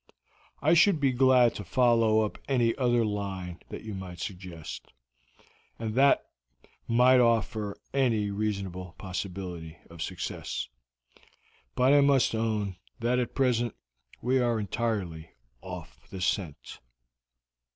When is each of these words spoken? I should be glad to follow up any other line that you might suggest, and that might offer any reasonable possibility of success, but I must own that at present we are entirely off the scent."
I 0.63 0.73
should 0.73 0.99
be 0.99 1.11
glad 1.11 1.53
to 1.53 1.63
follow 1.63 2.21
up 2.21 2.39
any 2.47 2.75
other 2.75 3.05
line 3.05 3.59
that 3.69 3.83
you 3.83 3.93
might 3.93 4.17
suggest, 4.19 4.93
and 5.77 5.93
that 5.93 6.25
might 6.87 7.19
offer 7.19 7.77
any 7.93 8.31
reasonable 8.31 8.95
possibility 8.97 9.77
of 9.91 10.01
success, 10.01 10.67
but 11.75 11.93
I 11.93 12.01
must 12.01 12.33
own 12.33 12.77
that 12.99 13.19
at 13.19 13.35
present 13.35 13.75
we 14.23 14.39
are 14.39 14.59
entirely 14.59 15.35
off 15.61 16.09
the 16.09 16.19
scent." 16.19 16.79